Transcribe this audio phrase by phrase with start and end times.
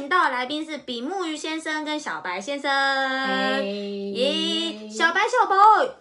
[0.00, 2.72] 请到的来宾是比目鱼先生跟小白先生。
[3.60, 5.54] 咦，小白小白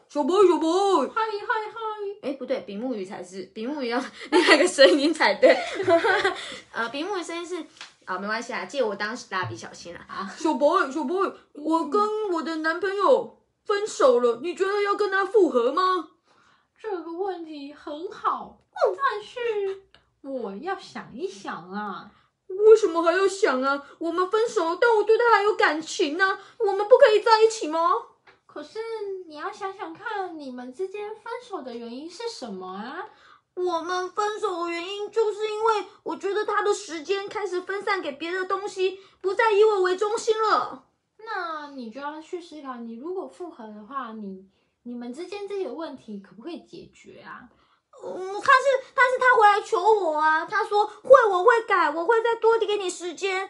[0.08, 2.30] 小白小白，嗨嗨嗨！
[2.30, 4.02] 哎，不对，比目鱼才是比目鱼要
[4.32, 5.54] 另外一个声音才对。
[6.72, 7.62] 呃，比目鱼声音是
[8.06, 10.00] 啊，没关系啊，借我当蜡笔小新了。
[10.38, 11.14] 小白小白，
[11.56, 16.08] 我跟我的男朋友分手了，你觉得要跟他复合吗？
[16.82, 19.82] 这个问题很好，但是
[20.22, 22.10] 我要想一想啊。
[22.50, 23.88] 为什么还要想啊？
[24.00, 27.92] 我们分手，但我对他还有感情呢，我们不可以在一起吗？
[28.46, 28.80] 可是
[29.28, 33.08] 你要想想看，你们之间分手的原因是什么啊？
[33.54, 40.86] 我们分手的原因就是因为我觉得他的时间开始分散给别的东西，不再以我为中心了。
[41.24, 44.50] 那你就要去思考，你如果复合的话，你
[44.84, 47.50] 你们之间这些问题可不可以解决啊？
[48.04, 53.50] 嗯，他是，但是他回来求我啊，他说会，我会改，我会再多给你时间。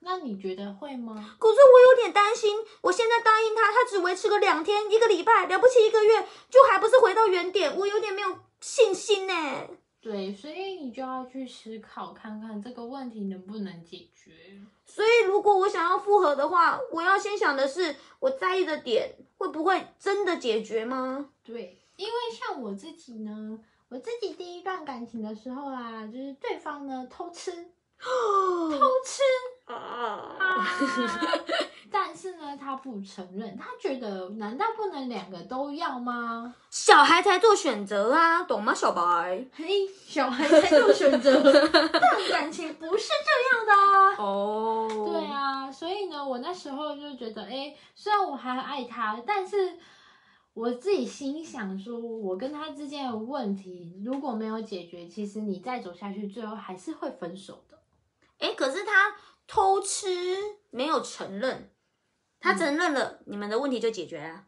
[0.00, 1.36] 那你觉得会吗？
[1.38, 9.32] 可是我有点担心，我现在答应他，他只维持个两天、一个礼拜，了不起一个月，就还不是回到原点，我有点没有信心呢。
[10.00, 14.32] 对，所以你就要去思考看看这个问题能不能解决。
[14.84, 21.30] 所以如果我想要复合的话，我要先想的是我在意的点会不会真的解决吗？
[21.44, 21.78] 对。
[21.96, 27.50] 因为像我自己呢，我自己第一段感情的时候啊，就是对方呢偷吃，
[28.00, 29.22] 偷吃
[29.72, 30.36] 啊，
[31.92, 36.54] 但是呢他不承认，他觉得难道不能两个都要吗？
[36.70, 39.46] 小孩才做选择啊，懂吗，小白？
[39.54, 41.40] 嘿，小孩才做选择，
[41.92, 43.66] 但感情不是这样
[44.16, 44.88] 的 哦。
[45.12, 49.78] 对啊，所以呢，我那时候就觉得，哎，虽然我还爱他，但是。
[50.54, 57.82] 我自己心想说，我跟他之间的问题如果没有解决，其实你再走下去，最后还是会分手的。
[58.38, 60.08] 哎，可是他偷吃
[60.70, 61.70] 没有承认，
[62.38, 64.46] 他承认了，你们的问题就解决了。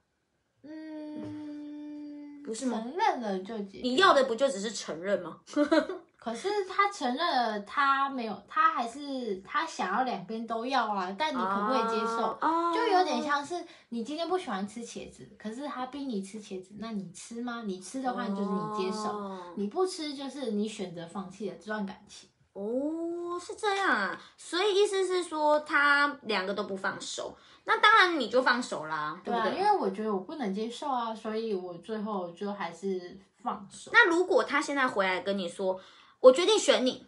[0.62, 2.82] 嗯，不是吗？
[2.82, 3.80] 承认了就解。
[3.82, 5.40] 你要的不就只是承认吗？
[6.24, 11.14] 可是他承认了，他没有，他还是他想要两边都要啊。
[11.18, 12.38] 但你可不可以接受？
[12.74, 17.64] 就有点像是你今天不喜欢吃茄子，可是他逼你吃茄子，那你吃吗？
[17.66, 22.26] 你吃的话就是你接受，你不吃就是你选择放弃了这段感情。
[22.54, 24.18] 哦，是这样啊。
[24.38, 29.58] 所以意思是说他两个都不放手，那当然你就放手啦，对不对？
[29.58, 33.90] 因为我觉得我不能接受啊，所以我最后就还是放手。
[33.92, 35.78] 那如果他现在回来跟你说？
[36.24, 37.04] 我决定选你，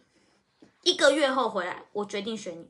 [0.83, 2.69] 一个月后回来，我决定选你，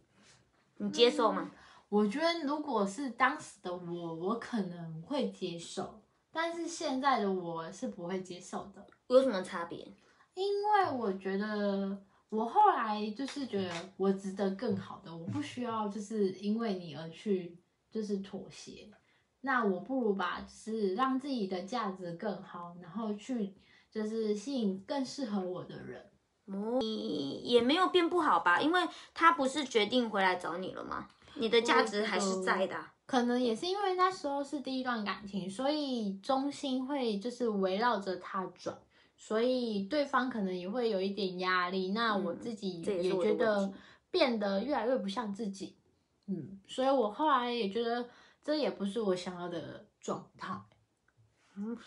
[0.78, 1.52] 你接受吗？
[1.90, 8.88] 我觉得如果是当时的我，我可能会接受，但是现在的我是不会接受的。
[9.08, 9.94] 有什么差别？
[10.36, 17.58] 因为我觉得我后来就是觉得我值得更好的，我不需要就是因为你而去
[17.92, 18.90] 就是妥协。
[19.42, 23.54] 那我不如把是让自己的价值更好，然后去
[23.92, 26.10] 就是吸引更适合我的人。
[26.48, 28.60] 你也没有变不好吧？
[28.60, 28.82] 因为
[29.14, 31.08] 他不是决定回来找你了吗？
[31.36, 32.76] 你的价值还是在的。
[33.06, 38.78] 可能也是因为那时候是第一段感情，所以中心会就是围绕着他转，
[39.16, 41.92] 所以对方可能也会有一点压力。
[41.92, 43.72] 那我自己也觉得
[44.12, 45.76] 变得越来越不像自己。
[46.26, 48.06] 嗯，所以我后来也觉得
[48.44, 50.54] 这也不是我想要的状态。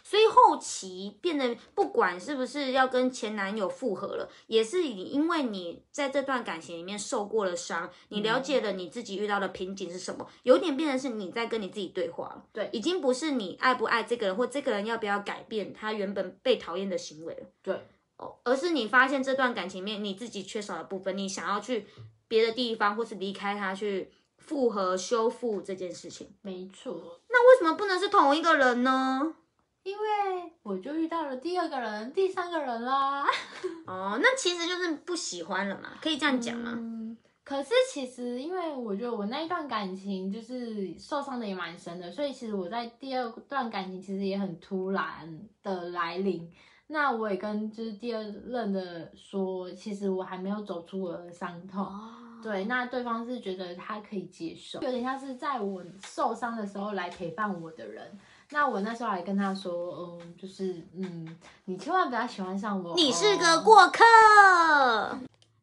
[0.02, 12.44] 所以后期变得不管是不是要跟前男友复合了，也是因为你在这段感情里面受过了伤，你了解了你自己遇到的瓶颈是什么，有点变成是你在跟你自己对话了。
[12.52, 17.46] 对，已经不是你爱不爱这个人，或这个人要不要改变他原本被讨厌的行为了。
[17.62, 21.86] 对，哦，而是你发现这段感情面你自己缺少的部分，你想要去
[22.28, 26.34] 别的地方，或是离开他去复合修复这件事情。
[26.42, 27.20] 没错。
[27.28, 29.34] 那为什么不能是同一个人呢？
[29.82, 33.24] 因为我就遇到了第二个人、第三个人啦。
[33.86, 36.74] 哦，那其实就是不喜欢了嘛，可以这样讲吗？
[36.76, 37.16] 嗯。
[37.42, 46.48] 可是其实，因为我觉得我那一段感情就是受伤的也蛮深的，所以其实我在第二段感情其实也很突然的来临。
[46.86, 51.84] 那我也跟就是第二任的说，其实我还没有走出我的伤痛。
[51.84, 52.16] 哦。
[52.42, 58.16] 对，那对方是觉得他可以接受，有点像是在我受伤的时候来陪伴我的人。
[58.52, 61.36] 那我那时候还跟他说，嗯，就是，嗯，
[61.66, 65.18] 你千万不要喜欢上我，你是个过客。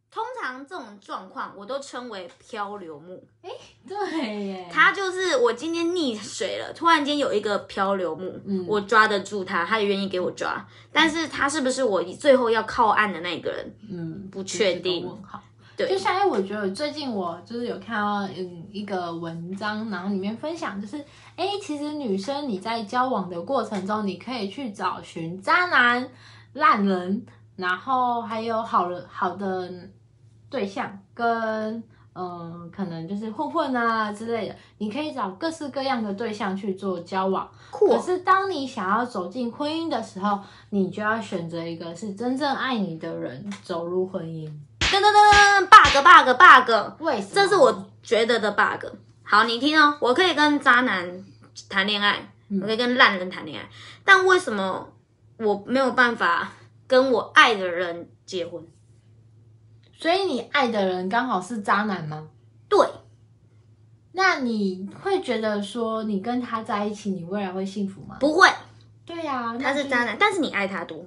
[0.09, 3.23] 通常这种状况，我都称为漂流木。
[3.43, 3.51] 哎，
[3.87, 13.75] 对耶，他就是我今天溺水了，突然间有一个漂流木，嗯，我抓得住他，他也愿意给我抓，但是他是不是我最后要靠岸的那个人？
[13.91, 15.07] 嗯，不确定。
[15.77, 20.97] 对就像哎，我觉得最近我就是有看到嗯一个文章，然后里面分享就是，
[21.35, 26.09] 哎，其实女生你在交往的过程中，你可以去找寻渣男、
[26.53, 27.25] 烂人，
[27.55, 29.71] 然后还有好人好的
[30.49, 31.81] 对象跟。
[32.19, 37.47] 嗯，可能就是混混啊之类的，你可以找各式各样的对象去做交往。
[37.69, 40.39] 酷可是当你想要走进婚姻的时候，
[40.71, 44.51] 你就要选择一个是真正爱你的人走入婚姻。
[44.89, 47.31] 噔噔噔噔，bug bug bug，为什么？
[47.33, 48.85] 这是我觉得的 bug。
[49.23, 51.25] 好，你听哦，我可以跟渣男
[51.67, 52.31] 谈恋爱，
[52.61, 53.69] 我可以跟烂人谈恋爱，
[54.05, 54.93] 但为什么
[55.37, 56.53] 我没有办法
[56.87, 58.65] 跟我爱的人结婚？
[59.99, 62.29] 所以你爱的人刚好是渣男吗？
[62.69, 62.87] 对，
[64.13, 68.15] 那你会觉得说你跟他在一起，你未来会幸福吗？
[68.21, 68.47] 不会，
[69.05, 71.05] 对呀、他是渣男，但是你爱他多。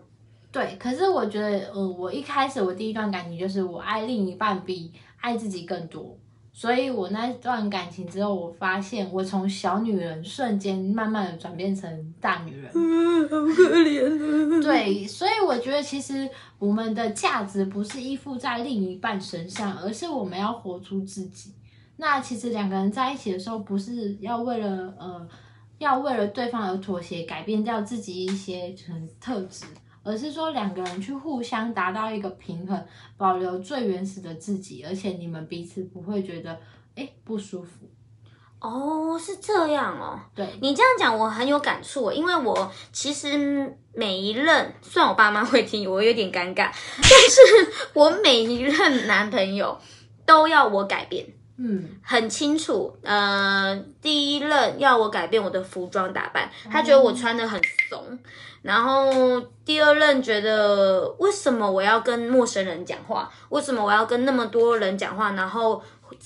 [0.53, 6.17] 对，可是我觉得，呃，我一开始我第一段感情就是我爱另一半比爱自己更多，
[6.53, 12.71] 所以我那段感情之后，我发现我从小女人瞬间慢慢的转变成大女人。
[12.75, 14.63] 嗯，好可怜。
[14.63, 21.53] 对，所以我觉得其实我们的价值不是依附在另一半身上，而是我们要活出自己。
[21.97, 25.29] 那其实两个人在一起的时候，不是要为了呃，
[25.79, 29.67] 要为了对方而妥协，改变掉自己一些很特质，
[30.03, 32.87] 而是说两个人去互相达到一个平衡，
[33.17, 36.59] 保留最原始的自己，而且你们彼此不会觉得
[36.95, 37.89] 哎不舒服。
[38.61, 40.21] 哦，是这样哦。
[40.35, 47.41] 对，你这样讲，我很有感触，因为我其实每一任，虽然我爸妈会听，我有点尴尬，但是
[47.95, 49.81] 我每一任男朋友
[50.27, 51.27] 都要我改变。
[51.63, 57.61] 嗯，很清楚，呃，第一任要我改变我的服装打扮，他觉得我穿的很
[57.91, 58.19] 怂，
[58.63, 65.83] 然后第二任觉得为什么我要跟陌生人讲话，为什么我要跟那么多人讲话，然后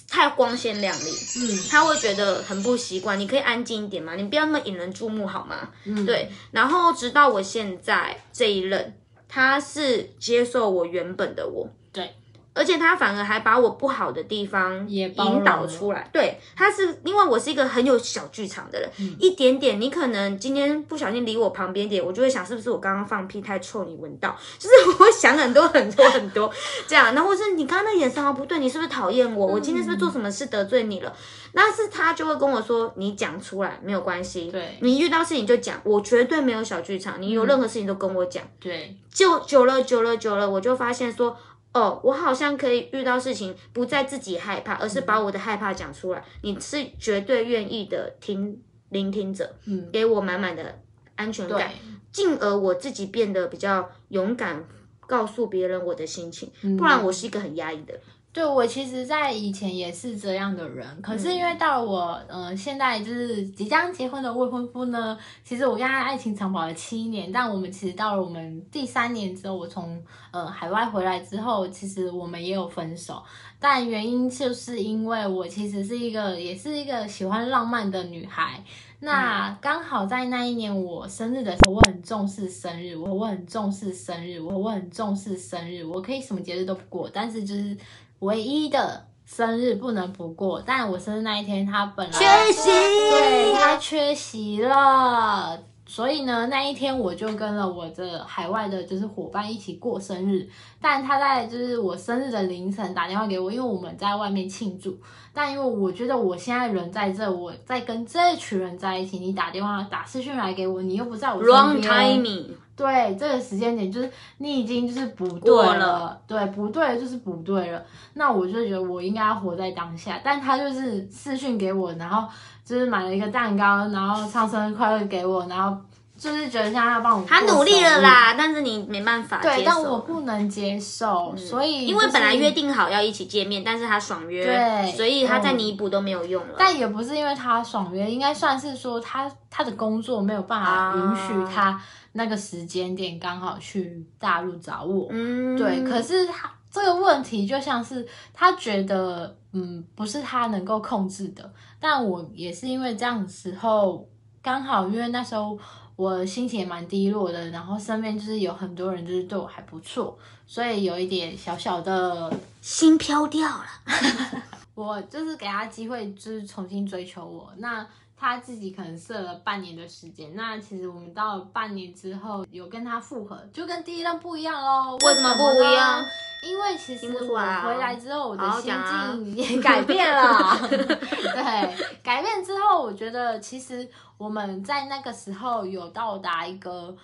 [0.09, 1.59] 太光鲜亮丽，嗯。
[1.69, 5.69] 他会觉得很不习惯，你可以安静一点嘛，你不要那么引人注目好吗？
[5.85, 8.97] 嗯，对，然后直到我现在这一任，
[9.29, 12.15] 他是接受我原本的我，对，
[12.55, 16.09] 而且他反而还把我不好的地方也引导出来。
[16.13, 26.51] 对，他是因为我是一个很有小剧场的人，嗯一点点，你可能今天不小心离我旁边一点，我就会想是不是我刚刚放屁太臭，你闻到，就是 我会想很多很多很多
[26.87, 29.47] 这样，然后或是你刚刚那眼神好不对，你是不是讨厌我？
[29.47, 31.13] 我今天是不是做什么事得罪你了？
[31.57, 38.43] 那是他就会跟我说，你讲出来没有关系，对你遇到事情就讲，我绝对没有小剧场，你有任何事情都跟我讲。
[38.61, 41.37] 对，就久了久了久了，我就发现说，
[41.75, 46.25] 哦，我好像可以遇到事情不再自己害怕，而是把我的害怕讲出来。
[46.43, 50.81] 你是绝对愿意的听聆听者，嗯，给我满满的
[51.17, 51.73] 安全感，，
[52.13, 54.65] 进而我自己变得比较勇敢，
[55.01, 56.51] 告诉别人我的心情。
[56.63, 58.03] 嗯不然我是一个很压抑的人。
[58.35, 70.03] 对我其实，在以前也是这样的人，可是因为到了我，呃，现在就是即将结婚的未婚夫呢，其实我跟他爱情长跑了七年，但我们其实到了我们第三年之后，我从
[70.33, 73.23] 呃海外回来之后，其实我们也有分手，
[73.61, 78.61] 但原因就是因为我其实是一个，也是一个喜欢浪漫的女孩。
[78.99, 87.77] 那刚好在那一年我生日的时候，我很重视生日，我我很重视生日，我我很重视生日，我可以什么节日都不过，但是就是
[88.25, 90.63] 唯一的生日不能不过。
[90.65, 95.59] 但我生日那一天，他本来缺席对他缺席了。
[95.87, 100.49] 所以呢，那一天我就跟了我的海外的，就是伙伴一起过生日。
[100.81, 104.99] 但他在就是我生日的凌晨打电话给我，因为我们在外面庆祝。
[105.35, 117.83] 但因为我觉得我现在人在这，我在跟这群人在一起，你打电话打视讯来给我，你又不在我身 Wrong 边 timing，对，这个时间点就是你已经就是不对了，了对，不对就是不对了。
[118.15, 122.29] 那我就觉得我应该要活在当下，但他就是私讯给我，然后
[122.65, 125.77] 就是买了一个蛋糕，然后唱生日快乐给我，然后
[126.17, 128.01] 就是觉得像他帮我他努力了。
[128.01, 129.57] 啦，但是你没办法接受。
[129.57, 136.55] 对，但我不能接受，所以、因为本来约，定好要一起见面，但是他爽约，对所以他再嗯弥补都没有用了。
[136.57, 141.81] 但也不是因为他爽约，应该算是说他他的工作没有办法啊允许他
[142.13, 151.53] 那个时间点刚好去大陆找我，嗯，对，可是他这个问题就像是他觉得，嗯，不是他能够控制的。
[151.81, 154.07] 但我也是因为这样的时候，
[154.43, 155.59] 刚好因为那时候
[155.97, 163.65] 我心情也蛮低落的，然后身边就是有很多人就是对我还不错，所以有一点小小的，心飘掉了。
[164.75, 167.53] 我就是给他机会，就是重新追求我。
[167.59, 167.87] 那
[168.17, 174.99] 他自己可能设了半年的时间，那其实我们到了半年之后有跟他复合，就跟第一任不一样喽。
[175.05, 176.05] 为什么不一样？
[176.45, 180.59] 因为其实我回来之后，我的心境也改变了。
[180.69, 186.97] 对，改变之后，我觉得其实我们在那个时候有到达一个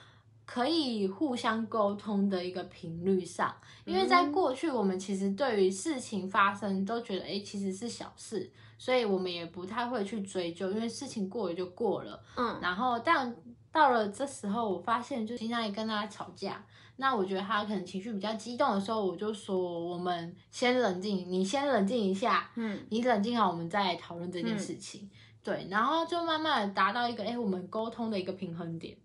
[0.46, 3.54] 可以互相沟通的一个频率上，
[3.84, 12.20] 因为在嗯过去我们其实对于事情发生都觉得，哎，其实是小事，所以我们也不太会去追究，因为事情过了就过了。
[12.36, 13.34] 嗯，然后，但
[13.72, 16.64] 到了这时候，我发现就经常也跟他吵架。
[16.96, 25.08] 那我觉得他可能情绪比较激动的时候，我就说我们先冷静，你先冷静一下，嗯，你冷静好，我们再来讨论这件事情。
[25.42, 28.96] 对，然后就慢慢的达到一个哎，我们沟通的一个平衡点。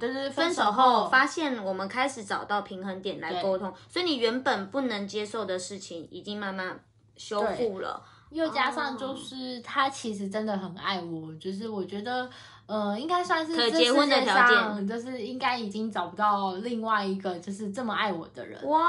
[0.00, 6.82] 就是，分手后发现我们开始找到平衡点来对沟通，所以你原本不能接受的事情已经慢慢
[7.16, 8.02] 修复了。
[8.30, 12.28] 又加上哦就是他其实真的很爱我，就是我觉得，
[12.66, 18.60] 呃，应该算是这可结婚的世界条件上就是应该已经找不到另外一个就是这么爱我的人。
[18.68, 18.80] 哇，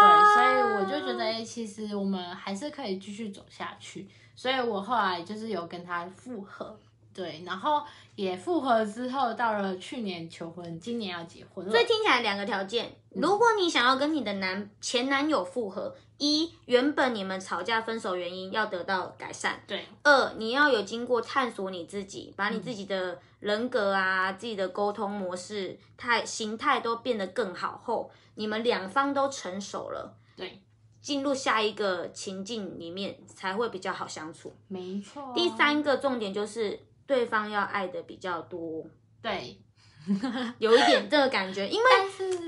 [0.00, 4.08] 对，所以我就觉得，哎、其实我们还是可以继续走下去。
[4.34, 6.78] 所以我后来就是有跟他复合，
[7.16, 7.82] 对，然后
[8.14, 11.66] 也复合之后，到了去年求婚，今年要结婚。
[11.70, 30.14] 所以听起来两个条件，如果你想要跟你的男前男友复合，一原本你们吵架分手原因要得到改善，对二你要有经过探索你自己，把你自己的人格啊、自己的沟通模式、态形态都变得更好后，你们两方都成熟了。
[30.36, 30.60] 对，
[31.00, 34.54] 进入下一个情境里面才会比较好相处。
[34.68, 35.32] 没错。
[35.34, 38.84] 第三个重点就是对方要爱的比较多，
[39.22, 39.58] 对，
[40.58, 41.90] 有一点这个感觉，因为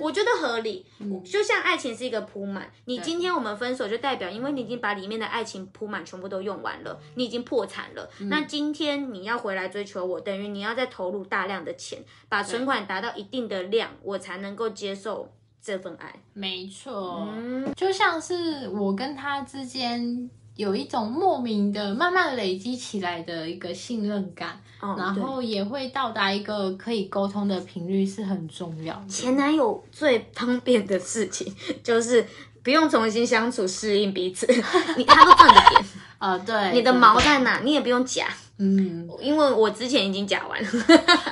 [0.00, 0.85] 我觉得合理。
[1.00, 8.09] 嗯就像爱情是一个铺满，你今天我们分手，就代表因为你已经把里面的爱情铺满全部都用完了，你已经破产了。
[8.21, 16.15] 嗯那今天你要回来追求我，等于你要再投入大量的钱，把存款达到一定的量，我才能够接受这份爱。
[16.33, 29.07] 没错，嗯，就像是我跟他之间有一种莫名的慢慢累积起来的一个信任感，哦然对后也会到达一个可以沟通的频率是很重要的。
[29.09, 32.27] 前男友最方便的事情 就是
[32.65, 34.49] 不用重新相处，适应彼此。
[34.99, 35.85] 你他都知道你的点，
[36.19, 38.27] 呃， 对，你的毛在哪，你也不用夹，
[38.59, 40.69] 嗯，因为我之前已经夹完了。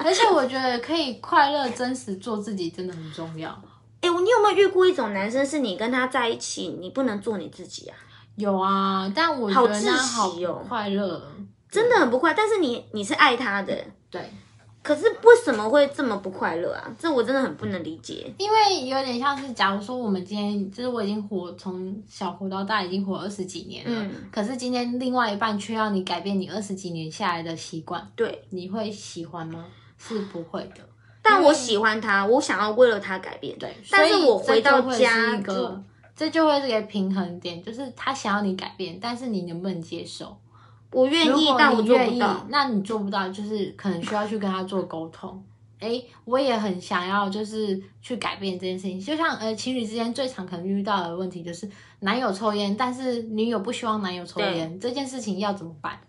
[0.05, 3.51] 而且我觉得可以快乐、真实做自己真的很重要。
[4.03, 7.97] 哎、你有没有遇过一种男生，是你跟他在一起，你不能做你自己啊？
[8.37, 10.31] 有啊，但我觉得好窒那好
[10.69, 11.33] 快乐，
[11.71, 13.75] 真的很不快，但是你你是爱他的，
[14.11, 14.31] 对，
[14.83, 16.95] 可是为什么会这么不快乐啊？
[16.99, 18.33] 这我真的很不能理解。
[18.39, 29.65] 因为有点像是，假如说我们今天就是我已经活从小活到大，已经活二十几年了，嗯可是今天另外一半却要你改变你二十几年下来的习惯，对，你会喜欢吗？
[29.99, 30.83] 是不会的。
[31.23, 33.59] 但我喜欢他，我想要为了他改变。
[33.59, 35.35] 对，但是我回到家
[36.17, 40.37] 这就会是一个平衡点，就是他想要你改变，但是你能不能接受？
[40.93, 45.45] 我愿意，但我做你愿意不到。，那你做不到，就是可能需要去跟他做沟通。
[45.79, 48.99] 哎，我也很想要，就是去改变这件事情。
[48.99, 51.69] 就像呃，情侣之间最常可能遇到的问题就是
[52.01, 56.01] 男友抽烟，但是女友不希望男友抽烟，这件事情要怎么办？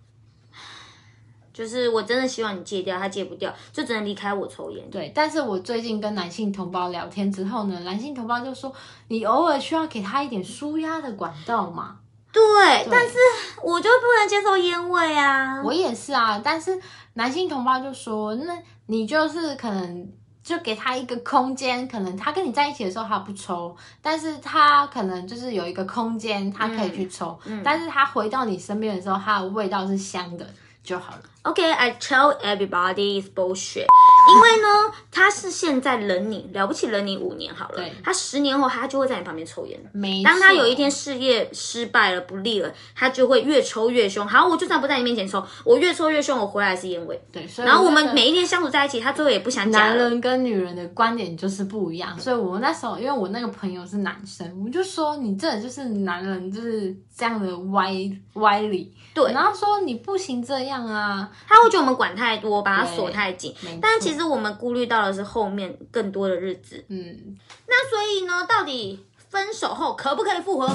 [1.57, 4.87] 就是我真的希望你戒掉，他戒不掉，就只能离开我抽烟。
[4.91, 8.71] 对，但是我最近跟男性同胞聊天之后呢，男性同胞就说，
[9.07, 11.97] 你偶尔需要给他一点舒压的管道嘛。
[12.31, 13.15] 对，但是
[13.63, 15.59] 我就不能接受烟味啊。
[15.63, 16.79] 我也是啊，但是
[17.13, 20.07] 男性同胞就说，那你就是可能
[20.43, 30.45] 就给他一个空间，可能他跟你在一起的时候他不抽，但是他可能就是有一个空间，他可以去抽，嗯但是他回到你身边的时候，他的味道是香的
[30.83, 31.21] 就好了。
[31.47, 33.87] Okay, I tell everybody it's bullshit.
[34.27, 34.67] 因为呢，
[35.11, 39.79] 他是现在忍你了不起，忍你五年好了对，他十年后他就会在你旁边抽烟
[40.23, 44.27] 当他有一天事业失败了、不利了，他就会越抽越凶。
[44.27, 47.19] 好，我就算不在你面前抽，我越抽越凶，我回来是烟味。
[47.31, 49.81] 对，所以然后我们每一天相处在一起，他最后也不想讲。
[49.81, 57.93] 男人跟女人的观点就是不一样，所以我那时候，因为我那个朋友是男生，我就说你这就是男人就是这样的歪
[58.33, 63.55] 歪理，对然后说你不行这样啊，他会觉得我们管太多，把他锁太紧。
[63.81, 66.83] 但错其实我们顾虑到的是后面更多的日子。
[66.89, 70.73] 嗯，那所以呢，到底分手后可不可以复合？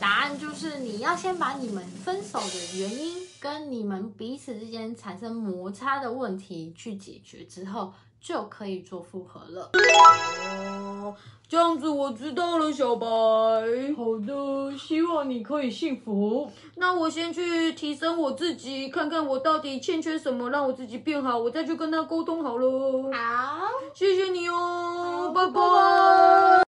[0.00, 9.70] 答案就是你要先把你们分手的原因跟你们彼此之间产生摩擦的问题去解决之后，就可以做复合了。
[9.74, 11.14] 哦，
[11.48, 13.06] 这样子我知道了，小白。
[13.96, 16.50] 好的，希望你可以幸福。
[16.76, 23.12] 那我先去提升我自己，看看我到底欠缺什么，让我自己变好，我再去跟他沟通好了。
[23.12, 23.68] 好。
[23.92, 26.62] 谢谢你哦，拜拜拜。